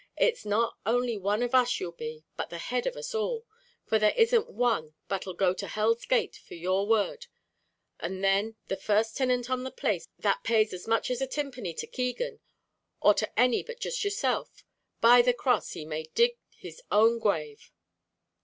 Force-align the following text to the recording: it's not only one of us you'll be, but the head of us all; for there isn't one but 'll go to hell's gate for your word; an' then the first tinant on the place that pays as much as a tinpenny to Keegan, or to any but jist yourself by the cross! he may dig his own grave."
it's 0.17 0.45
not 0.45 0.75
only 0.83 1.15
one 1.15 1.43
of 1.43 1.53
us 1.53 1.79
you'll 1.79 1.91
be, 1.91 2.23
but 2.35 2.49
the 2.49 2.57
head 2.57 2.87
of 2.87 2.95
us 2.95 3.13
all; 3.13 3.45
for 3.85 3.99
there 3.99 4.15
isn't 4.17 4.49
one 4.49 4.95
but 5.07 5.27
'll 5.27 5.33
go 5.35 5.53
to 5.53 5.67
hell's 5.67 6.07
gate 6.07 6.35
for 6.37 6.55
your 6.55 6.87
word; 6.87 7.27
an' 7.99 8.21
then 8.21 8.55
the 8.67 8.75
first 8.75 9.15
tinant 9.15 9.47
on 9.47 9.61
the 9.61 9.69
place 9.69 10.07
that 10.17 10.43
pays 10.43 10.73
as 10.73 10.87
much 10.87 11.11
as 11.11 11.21
a 11.21 11.27
tinpenny 11.27 11.75
to 11.77 11.85
Keegan, 11.85 12.39
or 12.99 13.13
to 13.13 13.29
any 13.39 13.61
but 13.61 13.79
jist 13.79 14.03
yourself 14.03 14.63
by 15.01 15.21
the 15.21 15.35
cross! 15.35 15.73
he 15.73 15.85
may 15.85 16.01
dig 16.15 16.31
his 16.57 16.81
own 16.91 17.19
grave." 17.19 17.71